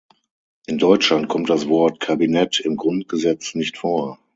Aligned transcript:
In 0.65 0.79
Deutschland 0.79 1.27
kommt 1.27 1.51
das 1.51 1.67
Wort 1.67 1.99
"Kabinett" 1.99 2.59
im 2.59 2.75
Grundgesetz 2.75 3.53
nicht 3.53 3.77
vor. 3.77 4.17